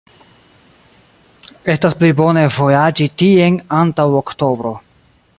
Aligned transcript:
Estas 1.73 1.97
pli 1.99 2.09
bone 2.21 2.45
vojaĝi 2.55 3.07
tien 3.23 3.59
antaŭ 3.81 4.07
oktobro. 4.23 4.73